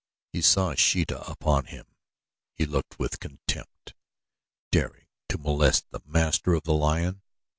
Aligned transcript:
He 0.33 0.41
saw 0.41 0.73
Sheeta, 0.73 1.21
upon 1.29 1.65
whom 1.65 1.83
he 2.55 2.65
looked 2.65 2.97
with 2.97 3.19
contempt, 3.19 3.93
daring 4.71 5.05
to 5.29 5.37
molest 5.37 5.91
the 5.91 6.01
master 6.07 6.55
of 6.55 6.63
the 6.63 6.73
lion. 6.73 7.21